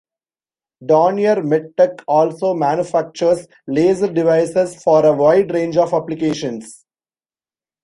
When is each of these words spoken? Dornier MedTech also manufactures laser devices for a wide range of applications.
Dornier 0.83 1.43
MedTech 1.43 2.01
also 2.07 2.55
manufactures 2.55 3.45
laser 3.67 4.11
devices 4.11 4.81
for 4.81 5.05
a 5.05 5.13
wide 5.13 5.53
range 5.53 5.77
of 5.77 5.93
applications. 5.93 6.83